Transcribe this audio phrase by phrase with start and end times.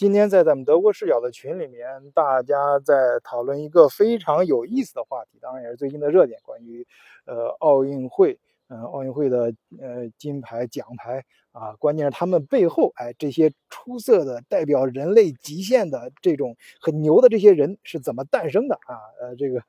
[0.00, 6.86] 今天在咱们德国视角的群里面，大家在讨论一个非常有意思的话题，当然也是最近的热点，关于
[7.26, 18.96] 呃奥运会，嗯，奥运会的呃金牌奖牌啊，关键是他们背后，哎，这些出色的代表人类极限的这种很牛的这些人是怎么诞生的啊？
[19.20, 19.62] 呃，这个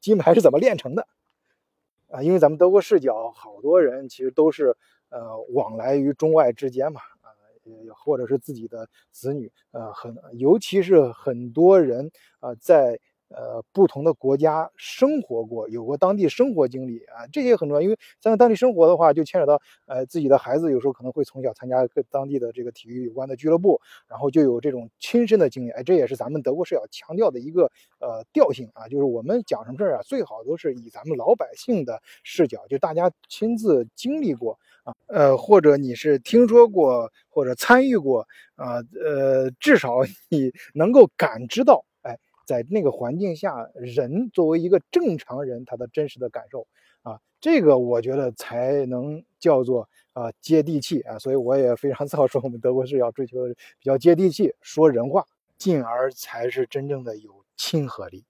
[0.00, 1.08] 金牌是怎么炼成的
[2.08, 2.22] 啊？
[2.22, 4.76] 因为咱们德国视角，好多人其实都是
[5.08, 7.00] 呃往来于中外之间嘛。
[7.66, 12.98] 呃，或者是自己的子女，呃，很，尤其是很多人啊，在
[13.28, 17.82] 呃不同的国家生活过，有过当地生活经历啊，这些很重要。
[17.82, 25.70] 因为在当地生活的话，就牵扯到呃自己的孩子，有时候可能会从小参加跟当地的这个体育有关的俱乐部，然后就有这种亲身的经历。
[25.70, 27.64] 哎，这也是咱们德国是要强调的一个
[27.98, 34.56] 呃调性啊，就是我们讲什么事儿啊，最好都是以咱们老百姓的视角，就大家亲自经历过。
[35.06, 38.26] 呃，或者你是听说过，或者参与过，
[38.56, 46.66] 啊，呃，至少你能够感知到，哎，在那个环境下，人作为一个正常人，他的真实的感受，
[47.02, 53.46] 啊，这个我觉得才能叫做啊接地气啊，所以我也非常 自豪说，我们德国是要追求
[53.78, 55.24] 比较接地气，说人话，
[55.58, 58.24] 进而才是真正的有亲和力，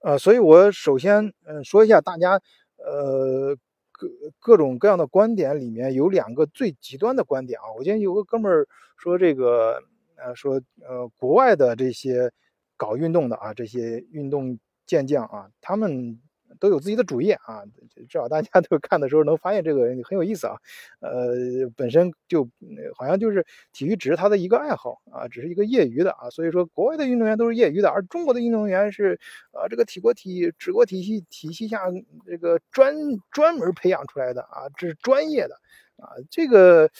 [0.00, 2.40] 呃，所以我首先嗯说一下大家，
[2.78, 3.56] 呃。
[3.96, 4.08] 各
[4.38, 7.72] 各种各样的观点里面有两个最极端的观点啊！
[7.76, 8.66] 我今天有个哥们儿
[8.96, 9.82] 说这个，
[10.16, 12.30] 呃，说呃，国外的这些
[12.76, 16.20] 搞运动的啊，这些运动健将啊，他们。
[16.58, 17.62] 都有自己的主业啊，
[17.94, 20.56] 至少大家都看的时候能发现这个很有意思啊。
[21.00, 21.34] 呃，
[21.76, 22.48] 本身就
[22.96, 26.30] 好像就是体育只是他的一个爱好啊，只是一个业余的啊。
[26.30, 29.18] 所以说，国外的运动员都是业余的，而中国的运动员是
[29.52, 31.82] 啊，这个体国体治国体系体系下
[32.26, 32.94] 这个专
[33.30, 35.54] 专门培养出来的啊，这是专业的
[35.96, 36.10] 啊。
[36.30, 36.90] 这个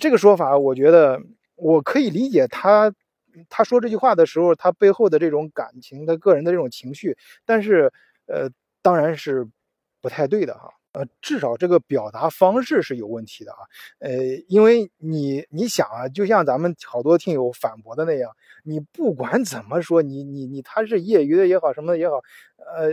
[0.00, 1.20] 这个说法，我觉得
[1.56, 2.92] 我可以理解他
[3.48, 7.92] 他说这句话的时候，他背后的这种感情，他个人的这种情绪，但是
[8.26, 8.48] 呃。
[8.84, 9.48] 当然是
[10.02, 13.58] 不太对的哈，呃，至少这个表达方式是有问题的啊，
[14.00, 14.12] 呃，
[14.46, 18.30] 因为你你想啊，就像咱们好多听友反驳的那样，
[18.62, 22.16] 你不管怎么说，你你你他是业余的也好，什么也好，
[22.76, 22.90] 呃，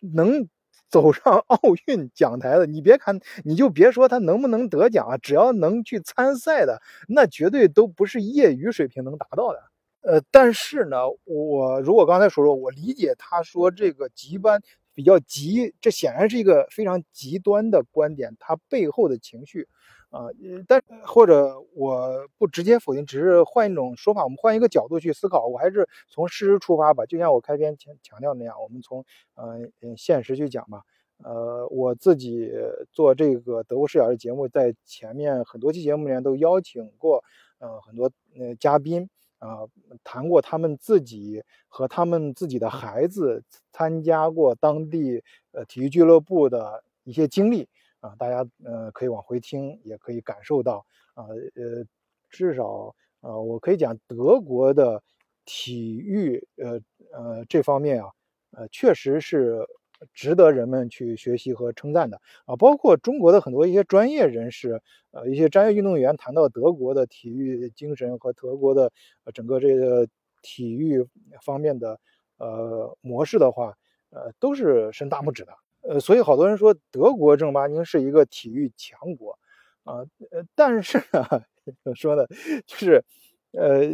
[0.00, 0.48] 能
[0.88, 9.62] 走上奥运讲台的，你别看，你就别说他能不能得奖啊，只要能去参赛的，那绝对都不是业余水平能达到的。
[10.02, 14.60] 呃，但是呢，我如果刚才说说，我理解他说这个级班。
[15.00, 19.66] 比较极，这显然是一个非常极端的观点，它背后的情绪，
[20.10, 20.26] 啊，
[20.68, 27.06] 但或者我不直接否定，只是换一种说法，我们换一个角度去思考，我还是从事实出发吧。
[27.06, 29.02] 就像我开篇强强调那样，我们从
[29.36, 29.60] 呃
[29.96, 30.82] 现实去讲吧。
[31.24, 32.52] 呃，我自己
[32.92, 37.24] 做这个德国视角的节目，在前面很多期节目里面都邀请过，
[37.58, 39.08] 呃，很多呃嘉宾。
[39.40, 39.66] 啊，
[40.04, 43.42] 谈过他们自己和他们自己的孩子
[43.72, 47.68] 参加过当地呃体育俱乐部的一些经历
[48.00, 51.24] 啊，大家呃可以往回听，也可以感受到啊
[51.56, 51.84] 呃，
[52.30, 55.02] 至少呃我可以讲德国的
[55.44, 56.80] 体育呃
[57.12, 58.10] 呃这方面啊
[58.52, 59.66] 呃确实是。
[60.14, 64.80] 值得人们去学习和称赞的啊，包括中国的很多一些专业人士，
[65.10, 68.90] 呃，一些专业运动员谈到德国的体育精神和德国的
[69.34, 70.08] 整个这个
[70.42, 71.06] 体育
[71.42, 71.98] 方面的
[72.38, 73.74] 呃模式的话，
[74.10, 75.52] 呃，都是伸大拇指的。
[75.82, 79.38] 呃，所以好多人说德国正儿八经是一个体育强国
[79.84, 82.26] 啊，呃，但是呢， 说呢
[82.66, 83.04] 就是，
[83.52, 83.84] 呃，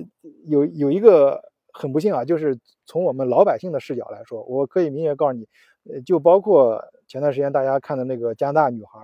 [0.47, 1.43] 有有一个
[1.73, 5.49] 很不幸啊，就是从我们老百姓的视角来说，我可以明确告诉你。
[6.05, 9.01] 就包括前段时间大家看的那个加拿大女孩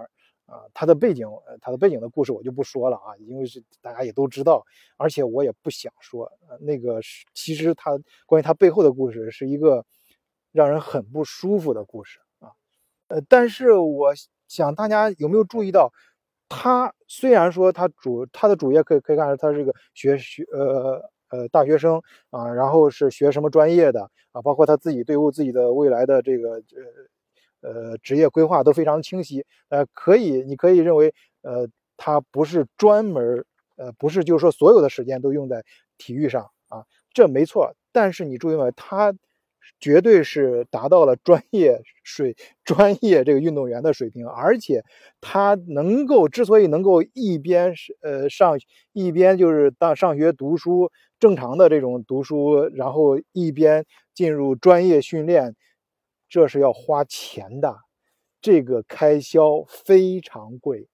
[0.47, 1.27] 啊，她的背景，
[1.61, 4.65] 她的背景的故事我就不说了啊，因为是大家也都知道，
[4.97, 7.93] 而且我也不想说，那个是其实她
[8.27, 9.85] 关于她背后的故事是一个
[10.53, 12.51] 让人很不舒服的故事啊，
[13.09, 14.13] 呃，但是我
[14.49, 15.93] 想大家有没有注意到，
[16.49, 21.11] 她虽然说她主她的主业可以可以看出她是个学学呃。
[21.33, 22.01] 呃，大学生
[22.31, 24.41] 啊，然后是学什么专业的啊？
[24.43, 26.63] 包括他自己对自己的未来的这个
[27.63, 29.45] 呃呃职业规划都非常清晰。
[29.69, 31.13] 呃，可以，你可以认为，
[31.43, 33.45] 呃，他不是专门
[33.77, 35.65] 呃，不是就是说所有的时间都用在
[35.99, 37.75] 体育上啊，这没错。
[37.93, 39.15] 但是你注意到他。
[39.79, 44.83] 绝对是达到了专业水、专业这个运动员的水平，而且
[45.21, 48.59] 他能够之所以能够一边是呃上
[48.93, 50.91] 一边就是当上学读书
[51.23, 55.55] 正常的这种读书，然后一边进入专业训练，
[56.29, 57.77] 这是要花钱的，
[58.41, 60.89] 这个开销非常贵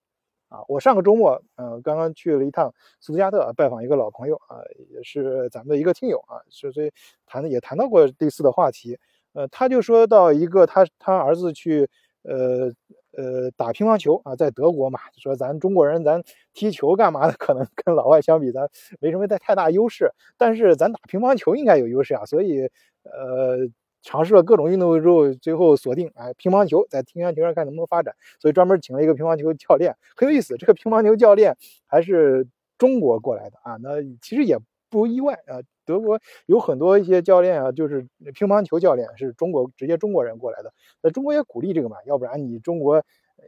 [0.51, 0.59] 啊。
[0.69, 4.61] 我上个周末，呃，刚刚去了一趟斯图加特拜访一个老朋友啊，
[4.91, 6.93] 也是咱们的一个听友啊，所以
[7.25, 8.99] 谈也谈到过类似的话题。
[9.33, 11.89] 呃，他就说到一个他他儿子去
[12.21, 12.71] 呃
[13.19, 16.23] 呃打乒乓球啊，在德国嘛，说咱中国人咱
[16.55, 18.71] 踢球干嘛的，可能跟老外相比，咱
[19.01, 22.71] 没什么太太大优势，但是咱打乒乓球应该有优势啊，所以
[23.03, 23.69] 呃。
[24.01, 30.57] 尝试了各种运动之后，最后锁定哎乒乓球，在乒乓球上看能不能发展，所以专门请了一个乒乓球教练，很有意思。
[30.57, 32.47] 这个乒乓球教练还是
[32.79, 34.57] 中国过来的啊，那其实也
[34.89, 35.59] 不意外啊。
[35.89, 43.03] 德国有很多一些教练啊，就是乒乓球教练是中国直接中国人过来的，那中国也鼓励这个嘛，要不然你中国。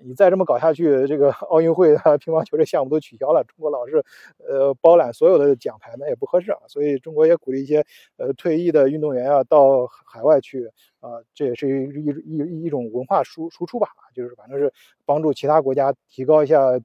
[0.05, 3.43] 你再这么搞下去，这个 奥运会啊，乒乓球这项目都取消了。
[3.43, 4.03] 中国老是，
[4.39, 6.59] 呃，包揽所有的奖牌，那也不合适啊。
[6.69, 7.85] 所以中国也鼓励一些，
[8.17, 10.71] 呃，退役的运动员啊，到海外去
[11.01, 14.73] 啊，这也是一一一种文化输输出吧，就是反正是
[15.05, 16.81] 帮助其他国家提高一下，呃，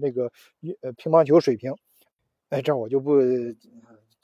[0.00, 0.30] 那个
[0.80, 1.74] 呃乒乓球水平。
[2.50, 3.14] 哎，这我就不。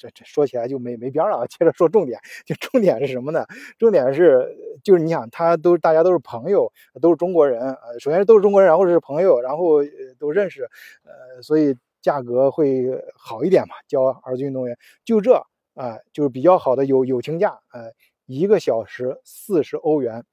[0.00, 1.46] 这这说起来就没没边了啊！
[1.46, 3.44] 接着说重点，就重点是什么呢？
[3.78, 9.84] 重点是就是你想，他都大家都是朋友，都是中国人，呃，首先都是中国人，然后是朋友，然后
[10.18, 10.62] 都认识，
[11.04, 13.74] 呃，所以价格会好一点嘛。
[13.86, 15.34] 教儿子运动员就这
[15.74, 17.92] 啊，就是比较好的友友情价，呃，
[18.24, 20.24] 一个小时四十欧元，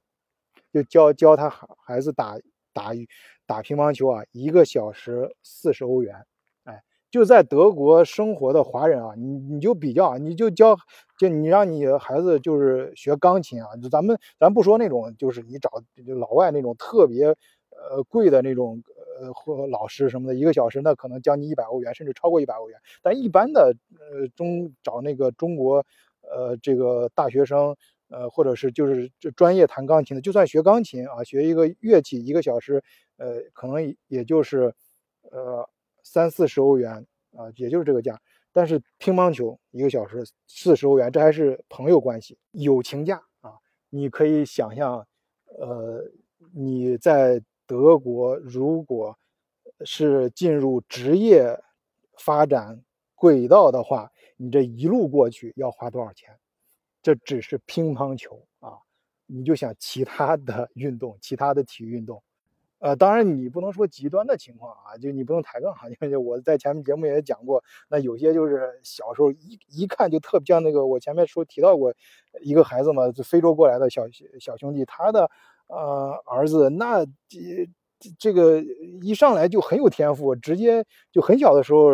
[0.72, 2.38] 就教教他孩孩子打
[2.72, 2.92] 打
[3.46, 6.26] 打乒乓球啊，一个小时四十欧元。
[7.10, 10.76] 就在德国生活的华人啊，你你就比较，你就教，
[11.18, 15.70] 就你让你孩子就是学钢琴啊，就咱们咱不说那种，就是你找
[16.20, 17.28] 老外那种特别
[17.72, 18.84] 呃贵的那种
[19.22, 22.78] 呃或老师什么的，一个小时那可能将近一百欧元，甚至超过一百欧元。
[23.02, 25.86] 但一般的呃中找那个中国
[26.22, 27.76] 呃这个大学生
[28.10, 32.84] 呃或者是就是这专业弹钢琴的，就算学钢琴啊，学一个乐器一个小时
[33.18, 34.74] 呃可能也就是
[35.32, 35.68] 呃。
[36.08, 37.06] 三四十欧元
[37.36, 38.20] 啊，也就是这个价。
[38.54, 43.54] 但是乒乓球一个小时四十欧元，这还是朋友关系、友情价啊！
[43.90, 45.06] 你可以想象，
[45.60, 46.04] 呃，
[46.54, 49.16] 你在德国如果
[49.86, 51.62] 是进入职业
[52.18, 52.82] 发展
[53.14, 56.36] 轨道的话，你这一路过去要花多少钱？
[57.04, 58.74] 这只是乒乓球啊！
[59.28, 62.24] 你就想其他的运动，其他的体育运动。
[62.80, 71.94] 呃，当然你不能说极端的情况啊，就你不能抬杠哈， 因为我在前面节目也讲过，那有些就是小时候一一看就特别像那个，我前面说提到过
[72.42, 74.04] 一个孩子嘛，就非洲过来的小
[74.40, 75.30] 小兄弟，他的
[75.68, 77.70] 呃儿子那这
[78.20, 78.64] 这个
[79.02, 81.88] 一上来就很有天赋，直接就很小的时候，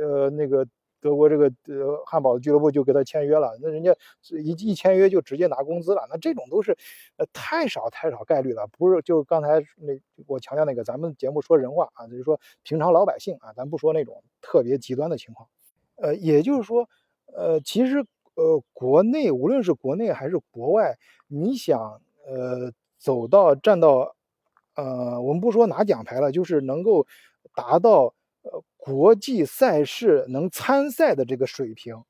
[0.00, 0.66] 呃那个。
[1.00, 3.94] 德国这个呃汉堡的俱乐部就给他签约了，那人家
[4.30, 6.76] 一一签约就直接拿工资了，那这种都是
[7.16, 15.48] 呃太少太少概率了，不是就刚才那我强调那个，咱们节目说人话啊，就是说平常老百姓啊，咱不说那种特别极端的情况，
[15.96, 16.88] 呃，也就是说，
[17.26, 18.04] 呃，其实
[18.34, 20.96] 呃国内无论是国内还是国外，
[21.28, 24.16] 你想呃走到站到
[24.74, 27.06] 呃我们不说拿奖牌了，就是能够
[27.54, 28.14] 达到。
[28.76, 32.02] 国际赛事能参赛的这个水平，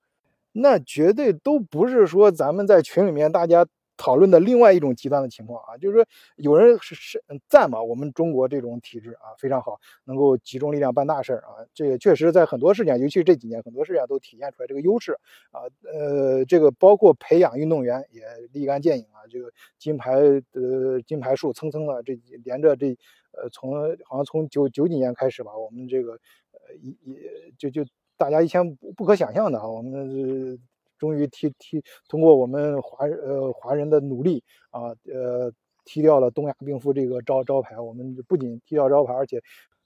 [0.52, 3.66] 那绝对都不是说咱们在群里面大家
[3.98, 5.76] 讨论的另外一种极端的情况啊。
[5.76, 6.06] 就是说，
[6.36, 11.68] 有人是是赞嘛，我们中国这种体制啊非常好，能够集中力量办大事儿啊。
[11.74, 15.12] 这个确实在很多事情，尤其是这几年很多事情都体现出来这个优势
[15.50, 15.68] 啊。
[15.92, 19.28] 呃，这个包括培养运动员也立竿见影啊。
[19.28, 20.18] 这个金牌
[20.52, 22.96] 的金牌数蹭蹭的这连着这。
[23.30, 23.72] 呃，从
[24.04, 27.18] 好像从九九几年开始吧，我们这个呃一一
[27.58, 27.84] 就就
[28.16, 30.58] 大家以前不不可想象的啊，我们
[30.98, 35.52] 终于踢踢通过我们华呃华人的努力啊，呃
[35.84, 37.78] 踢掉了东亚病夫这个招招牌。
[37.80, 39.40] 我们不仅踢掉招牌，而且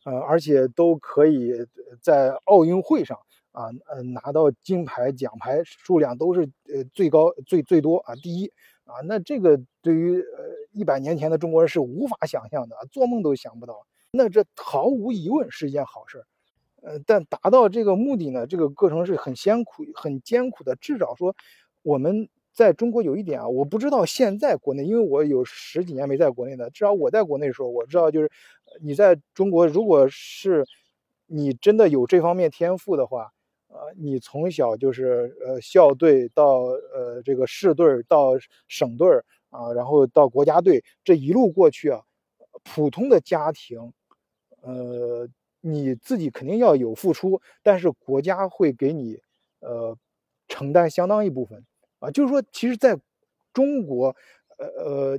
[0.04, 1.52] 呃而且都可以
[2.00, 3.18] 在奥运会上
[3.52, 6.40] 啊呃拿到金牌奖牌数量都是
[6.72, 8.50] 呃最高最最多啊第一。
[8.84, 13.86] 啊，那这个对于呃一百年前的中国人是无法想象的，做梦都想不到。
[14.10, 16.24] 那这毫无疑问是一件好事儿，
[16.82, 20.76] 呃，但达到这个目的呢，这个过程是很艰苦、很艰苦的。
[20.76, 21.34] 至少说，
[21.82, 28.30] 我们在中国有一点啊，我不知道现在国内，因为我有十几年没在国内的，至少我在国内的时候，我知道就是
[28.82, 30.66] 你在中国，如果是
[31.26, 33.30] 你真的有这方面天赋的话。
[33.74, 38.32] 呃，你从小就是呃校队到呃这个市队到
[38.68, 39.08] 省队
[39.48, 42.02] 啊，然后到国家队，这一路过去啊，
[42.64, 43.94] 普通的家庭，
[44.60, 45.26] 呃，
[45.62, 49.18] 你自己肯定要有付出，但是国家会给你
[49.60, 49.96] 呃
[50.48, 51.64] 承担相当一部分。
[52.00, 52.98] 啊，就是说，其实在
[53.54, 54.14] 中国，
[54.58, 55.18] 呃呃，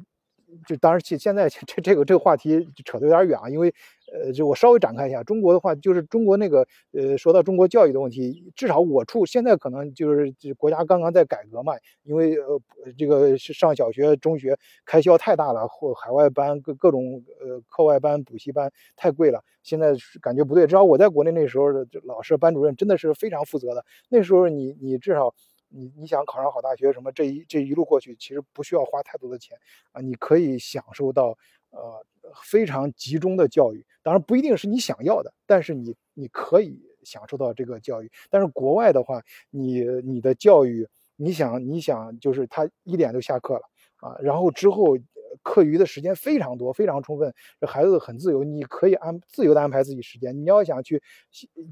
[0.67, 3.73] 就当然现现在 这这个这个话题扯得有点远啊，因为
[4.13, 12.61] 呃，就我稍微展开一下，中国的话就是中国那个呃，说到中国教育的问题，至少我处现在可能就是就国家刚刚在改革嘛，因为呃
[12.97, 20.67] 这个上小学、中学开销太大了，或海外班各各种呃课外班、补习班太贵了，现在感觉不对。
[20.67, 25.33] 至少我在国内那时候的老师、班主任真的是非常负责的，那时候你你至少。
[25.75, 29.57] 你你想考上好大学什么这一这一路过去，其实不需要花太多的钱
[29.91, 31.35] 啊，你可以享受到
[31.71, 32.05] 呃
[32.43, 33.85] 非常集中的教育。
[34.01, 38.11] 当然不一定是你想要的，但是你你可以享受到这个教育。
[38.29, 43.61] 但是国外的话，你你的教育，你想你想就是他一点就下课了
[43.97, 44.97] 啊，然后之后。
[45.41, 50.39] 课余的时间非常多，非常充分，这孩子很自由，你可以安自由的安排自己时间。
[50.39, 51.01] 你要想去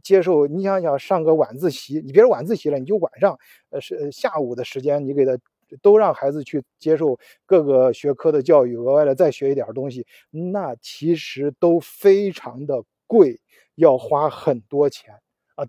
[0.02, 3.38] 接受，你想想上个晚自习，你别说晚自习了，你就晚上，
[3.70, 5.38] 呃是下午的时间，你给他
[5.82, 13.40] 都让孩子去接受各个学科的教育，额外的再学一点东西，那其实都非常的贵，
[13.76, 15.14] 要花很多钱
[15.56, 15.66] 啊。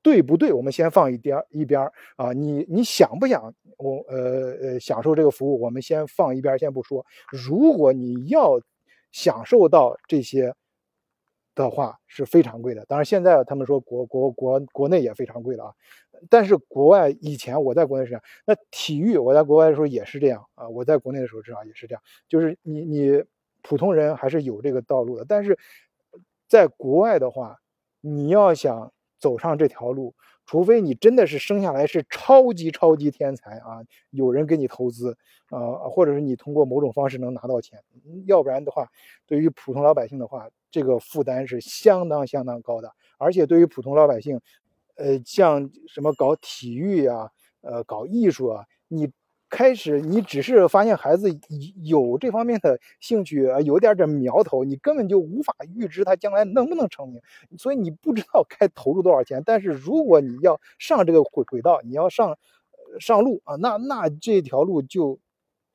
[0.00, 0.52] 对不对？
[0.52, 1.82] 我们先放一边一边
[2.16, 5.60] 啊，你你想不想我呃呃享受这个服务？
[5.60, 7.04] 我们先放一边先不说。
[7.30, 8.58] 如果你要
[9.10, 10.54] 享受到这些
[11.64, 12.84] 的话，是非常贵的。
[12.86, 15.72] 当然，现在他们说国国国国内也非常贵了啊。
[16.30, 20.68] 但是国外以前我在国内是这样，那体育我在国外的时候也是这样啊。
[20.68, 23.24] 我在国内的时候至少也是这样，就是你你
[23.62, 25.24] 普通人还是有这个道路的。
[25.28, 25.58] 但是
[26.46, 27.58] 在国外的话，
[28.00, 28.92] 你要想。
[29.20, 30.14] 走上这条路，
[30.48, 35.14] 除非你真的是生下来是超级超级天才啊，有人给你投资
[35.50, 37.84] 啊，或者是你通过某种方式能拿到钱，
[38.24, 38.88] 要不然的话，
[39.26, 42.90] 对于普通老百姓的话，这个负担是相当相当高的。
[43.18, 44.40] 而且对于普通老百姓，
[44.96, 49.12] 呃，像什么搞体育啊，呃，搞艺术啊，你。
[49.50, 51.28] 开始，你只是发现孩子
[51.82, 57.20] 有这方面的兴趣，有点这苗头，你根本就无法预知他将来能不能成名，
[57.56, 59.42] 所以你不知道该投入多少钱。
[59.46, 62.36] 但是如果你要上这个轨轨道，你要上
[63.00, 65.18] 上路啊，那那这条路就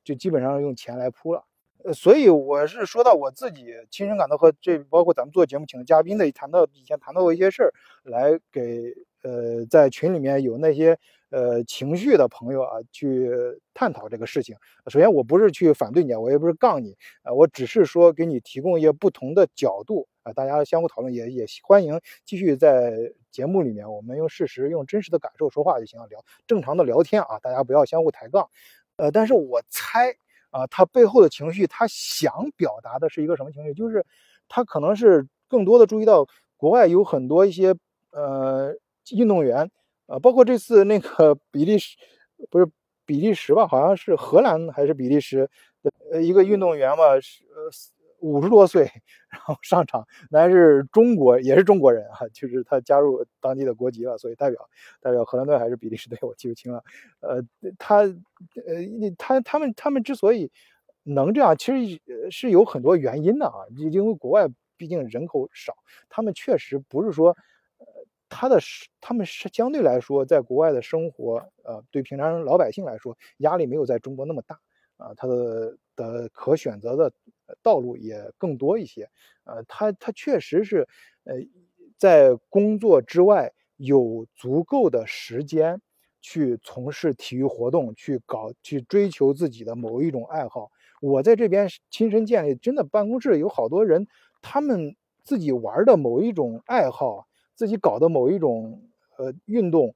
[0.04, 1.44] 就基本上用钱来铺了。
[1.84, 7.72] 呃，所以我是说到我自己亲身感到和这包括咱们做节目请的嘉宾的谈到以前谈到过一些事儿，
[8.04, 10.96] 来给呃在群里面有那些。
[11.34, 13.28] 呃，情绪的朋友啊，去
[13.74, 14.54] 探讨这个事情。
[14.86, 28.48] 首先，我不是去反对你，我也不是杠你，啊，我只是说给你提供一些不同的角度啊，大家相互讨论，也也欢迎继续在节目里面，我们用事实、用真实的感受说话就行了，聊正常的聊天啊，大家不要相互抬杠。
[28.94, 30.14] 呃，但是我猜
[30.50, 33.74] 啊，他背后的情绪，他想表达的是一个什么情绪？
[33.74, 34.06] 就是
[34.46, 37.74] 他可能是更多的注意到国外有很多一些
[38.12, 38.72] 呃
[39.10, 39.68] 运动员。
[40.08, 41.96] 啊，包括这次那个 比利时，
[42.50, 42.66] 不是
[43.06, 43.66] 比利时吧？
[43.66, 45.48] 好像是荷兰还是比利时
[45.82, 47.70] 的呃一个运动员吧，是呃
[48.20, 48.84] 五十多岁，
[49.30, 54.68] 然后上场，那还是中国，也是中国人啊，就是他加入当地的国籍了，所以代表
[55.00, 56.82] 代表荷兰队还是比利时队，我记不清了。
[57.20, 57.42] 呃，
[57.78, 58.12] 他呃
[59.18, 60.50] 他他们他们之所以
[61.02, 65.74] 能这样，其实是有很多原因的啊，因为国外毕竟人口少，
[66.10, 67.34] 他们确实不是说。
[68.36, 68.58] 他的，
[69.00, 74.58] 他们是相对来说，在国外的生活，呃，对平常老百姓来说，压力没有在中国那么大，
[74.96, 77.12] 啊，他的的可选择的
[77.62, 79.08] 道路也更多一些，
[79.44, 80.88] 呃，他他确实是，
[81.22, 81.34] 呃，
[81.96, 85.80] 在工作之外有足够的时间
[86.20, 90.70] 去从事体育活动，去搞去追求自己的某一种爱好。
[91.00, 94.08] 我在这边亲身建立，真的办公室有好多人，
[94.42, 97.28] 他们自己玩的某一种爱好。
[97.54, 98.82] 自己搞的某一种
[99.16, 99.94] 呃运动，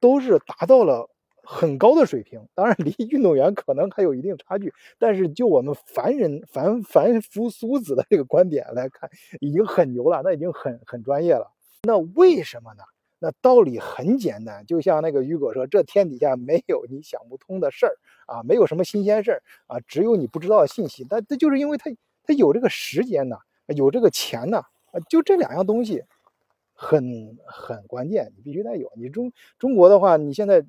[0.00, 1.08] 都是达到了
[1.42, 2.48] 很高的水平。
[2.54, 9.10] 当然，离 运动员可能还有一定差距，但是就我们凡人凡凡夫俗子的这个观点来看，
[9.40, 11.52] 已经很牛了，那已经很很专业了。
[11.82, 12.82] 那为什么呢？
[13.18, 21.90] 那道理很简单，就像那个雨果说：“这天底下没有你想不通的事儿啊，没有什么新鲜事儿啊，只有你不知道的信息。”但这就是因为他
[22.24, 23.38] 他有这个时间呐，
[23.68, 24.64] 有这个钱呐，
[25.08, 26.04] 就这两样东西。
[26.76, 28.92] 很很关键，你必须得有。
[28.96, 30.66] 你中中国的话，你现在呃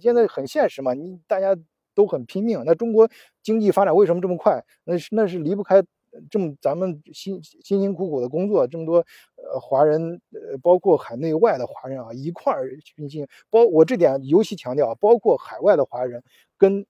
[0.00, 1.56] 现在很现实嘛，你大家
[1.94, 2.62] 都很拼命。
[2.66, 3.08] 那中国
[3.42, 4.62] 经济发展为什么这么快？
[4.84, 5.82] 那是那是离不开
[6.30, 8.96] 这么咱们辛辛辛苦苦的工作，这么多
[9.36, 13.26] 呃华人呃包括海内外的华人啊一块儿拼劲。
[13.50, 16.22] 包我这点尤其强调，包括海外的华人
[16.56, 16.84] 跟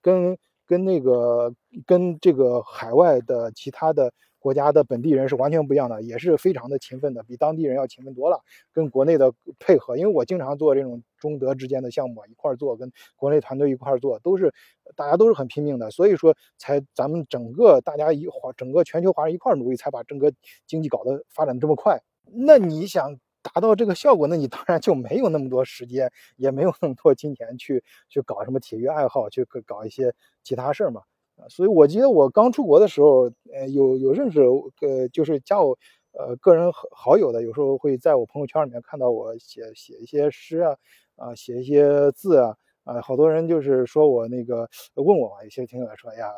[0.00, 1.52] 跟跟那个
[1.86, 8.42] 跟这个海外的其他的国家的本地人是完全不一样的，也是非常的勤奋的，比当地人要勤奋多了。
[8.72, 14.52] 跟国内的配合，因为我经常做这种中德之间的项目，一块做，跟国内团队一块做，都是
[14.96, 20.32] 大家都是很拼命的，所以说才咱们整个大家一华整个全球华人一块努力，才把整个
[20.66, 22.00] 经济搞得发展这么快。
[22.24, 23.18] 那你想？
[23.40, 31.02] 达到这个效果，那你当然就没有那么多时间，也没有那么多金钱去去搞什么体育爱好，去搞一些其他事儿嘛。
[31.48, 34.40] 所以我记得我刚出国的时候，呃，有有认识，
[34.80, 35.78] 呃，就是加我
[36.12, 40.76] 呃个人好友的，有时候会在我朋友圈里面看到我写写一些诗啊，
[41.16, 46.30] 啊，写一些字啊，啊，好多人就是说我那个问我嘛，有些听友说，哎呀。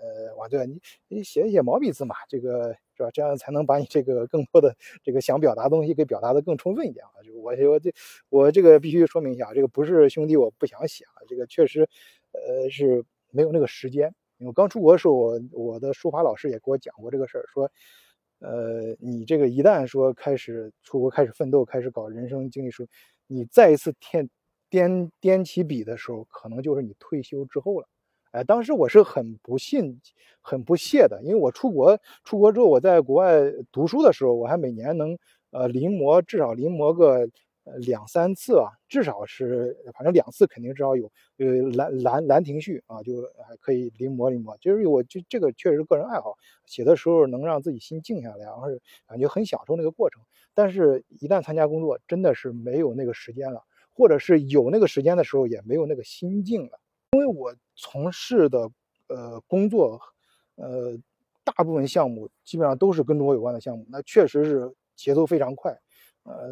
[0.00, 3.10] 呃，哇，对你，你写一写毛笔字嘛，这个是吧？
[3.12, 4.72] 这样才能把你这个更多的
[5.02, 7.18] 这个想表达的东西给表达的更充分一点啊。
[7.24, 7.92] 就我我这
[8.28, 11.88] 我这个必须说明一下，这个不是兄弟我不想写啊，这个确实，
[12.30, 14.14] 呃，是没有那个时间。
[14.40, 17.70] 我刚出国的时候，我我的书法老师也给我讲过这个事儿，说，
[18.40, 22.86] 呃，你这个一旦说开始出国开始奋斗，开始搞人生经历书，
[23.26, 24.28] 你再一次添
[24.70, 27.88] 掂掂起笔的时候，可能就是你退休之后了。
[28.30, 30.00] 哎，当时我是很不信、
[30.42, 33.40] 很不屑的，因为我出国出国之后，我在国外
[33.72, 35.18] 读书的时候，我还每年能
[35.50, 37.26] 呃临摹至少临摹个
[37.76, 41.10] 两三次啊，至少是反正两次肯定至少有。
[41.38, 41.46] 呃，
[41.76, 44.56] 《兰兰兰亭序》啊，就还可以临摹临摹。
[44.58, 46.34] 就是我就这个确实个人爱好，
[46.66, 48.66] 写的时候能让自己心静下来，然后
[49.06, 50.20] 感觉很享受那个过程。
[50.52, 53.62] 但是，一旦参加工作，真的是没有那个时间了，
[53.94, 56.80] 或者是有那个时间的时候，也没有那个心境了。
[57.12, 58.68] 因为我从事的
[59.08, 60.00] 呃工作，
[60.56, 60.98] 呃
[61.44, 65.78] 大部分项目基本上都是跟中国有关的项目，那确实是节奏非常快，
[66.28, 66.48] 呃，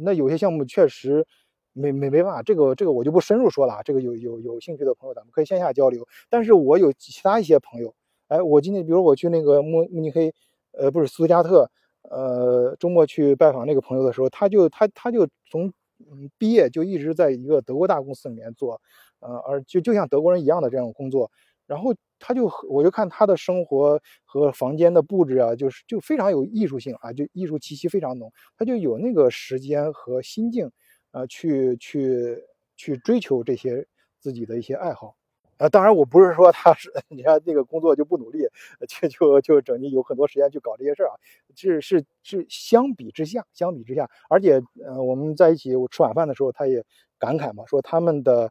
[0.00, 1.26] 那有些项目确实
[1.72, 6.06] 没没没办法，这个这个我就不深入说了，这个有有有兴趣的朋友咱们可以线下交流。
[6.28, 7.94] 但是我有其他一些朋友，
[8.28, 10.32] 哎，我今天比如我去那个慕慕尼黑，
[10.72, 11.70] 呃，不是斯图加特，
[12.02, 15.68] 呃，周末去拜访那个朋友的时候，他就他他就从
[16.00, 18.80] 嗯毕业就一直在一个德国大公司里面做。
[19.20, 21.30] 呃，而就就像德国人一样的这样工作，
[21.66, 30.70] 然后他就我就看他的生活和房间的布置啊，就是就非常有艺术性啊，就艺术气息非常浓，他就有那个时间和心境，
[31.12, 32.36] 呃，去去
[32.76, 33.86] 去追求这些
[34.20, 35.16] 自己的一些爱好，
[35.58, 38.46] 啊，当然我不是说他是你看那个工作就不努力，
[38.88, 41.14] 就就就整天有很多时间去搞这些事儿啊，
[41.54, 46.84] 是是是相比之下，相比之下，而且呃我们在一起我吃晚饭的时候，他也
[47.18, 48.50] 感慨嘛，说他们的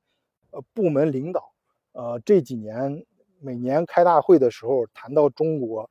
[0.52, 0.62] 呃。
[0.74, 1.54] 部门领导，
[1.96, 3.06] 呃，这几年
[3.40, 5.90] 每年开大会的时候谈到中国，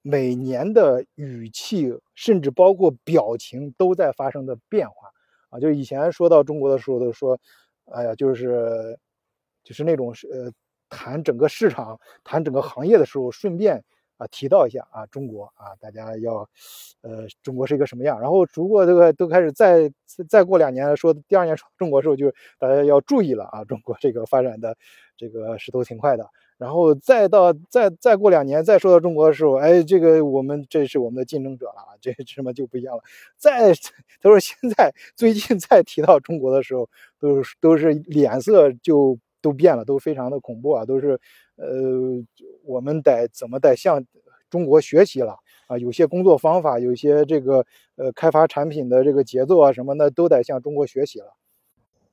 [0.00, 5.10] 每年的语气甚至包括表情都在发生的变化
[5.50, 5.60] 啊！
[5.60, 7.38] 就以前说到中国的时候都说，
[7.92, 8.98] 哎呀，就是
[9.62, 10.50] 就是那种是呃
[10.88, 13.84] 谈整个市场、谈整个行业的时候，顺便。
[14.20, 16.46] 啊，提到一下啊，中国啊，大家要，
[17.00, 18.20] 呃，中国是一个什么样？
[18.20, 19.90] 然后如果这个都开始再
[20.28, 24.76] 再过两年说第二年中国的时候，就大家要注意了啊，中国这个发展的
[25.16, 26.28] 这个势头挺快的。
[26.58, 33.02] 然后再到再再过两年再说到中国的时候，哎，这个我们这是我们的竞争者了啊，这什么就不一样了。
[33.38, 33.72] 再
[34.20, 36.86] 他说现在最近再提到中国的时候，
[37.18, 41.18] 都是都是脸色就都变了，都非常的恐怖啊，都是。
[41.60, 42.24] 呃，
[42.64, 44.02] 我们得怎么得向
[44.48, 45.36] 中国学习了
[45.68, 45.76] 啊？
[45.76, 51.34] 有些工作方法，有些这个呃开发产品的这个节奏啊什么的，都得向中国学习了。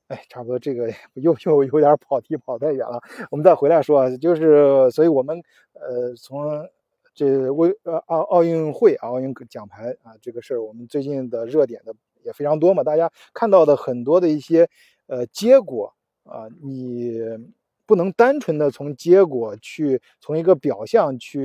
[0.08, 6.68] 哎，差不多这个 又又有点跑题跑太远了，我们再回来说啊，就是所以我们呃从
[7.14, 14.68] 这为呃奥奥运会奥运奖牌啊这个事儿，我们最近的热点的也非常多嘛，大家看到的很多的一些
[15.06, 17.18] 呃结果啊，你。
[17.88, 21.40] 不能单纯的从结果去从一个表象去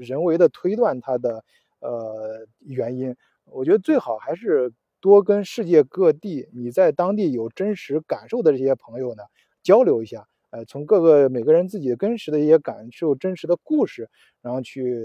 [0.00, 1.44] 人为的推断它的
[1.80, 9.22] 呃原因，我觉得最好还是多跟世界各地你在当地有真实感受的这些朋友呢
[9.62, 14.08] 交流一下，呃，从各个每个人自己真实的一些感受、真实的故事，
[14.40, 15.04] 然后去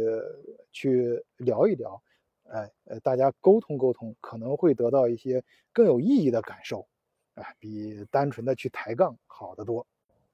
[0.71, 2.01] 去聊一聊，
[2.49, 6.87] 哎呃，大家沟通沟通，可能会得到一些更有意义的感受，
[7.35, 9.85] 哎，比单纯的去抬杠好得多。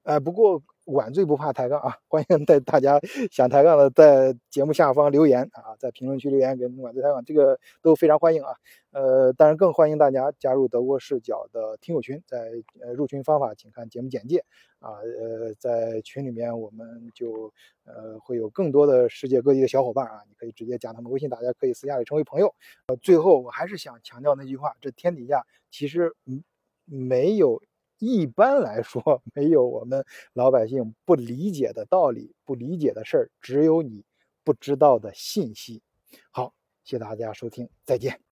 [0.06, 1.96] 哎，不过晚醉不怕抬杠啊！
[2.06, 8.54] 欢迎带大家想抬杠的在节目下方留言啊，在评论区留言给晚醉抬杠，这个都非常欢迎啊。
[8.92, 14.44] 呃，当然更欢迎大家加入德国视角的听友群，在呃入群方法请看节目简介
[14.78, 14.90] 啊。
[15.02, 17.52] 呃，在群里面我们就
[17.84, 22.54] 呃会有更多的世界各地的小伙伴啊，你可以直接加他们微信，大家可以私下里成为朋友。
[22.86, 26.44] 呃，最后我还是想强调那句话，这天底下其实嗯
[26.84, 27.60] 没有。
[27.98, 34.04] 一般来说， 没有我们老百姓不理解的道理、不理解的事儿，只有你
[34.44, 35.82] 不知道的信息。
[36.30, 36.54] 好，
[36.84, 38.20] 谢谢大家收听，再见。